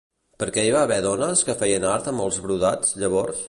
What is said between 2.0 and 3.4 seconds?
amb els brodats llavors?